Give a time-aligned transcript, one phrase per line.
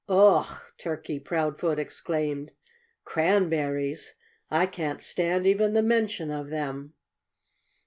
[0.09, 2.53] "Ugh!" Turkey Proudfoot exclaimed.
[3.03, 4.15] "Cranberries!
[4.49, 6.95] I can't stand even the mention of them."